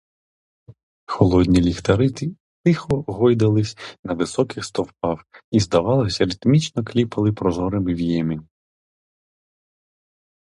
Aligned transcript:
Холодні 1.05 1.61
ліхтарі 1.61 2.33
тихо 2.65 3.01
гойдалися 3.07 3.77
на 4.03 4.13
високих 4.13 4.65
стовпах 4.65 5.25
і, 5.51 5.59
здавалося, 5.59 6.25
ритмічно 6.25 6.83
кліпали 6.83 7.31
прозорими 7.33 7.93
віями. 7.93 8.43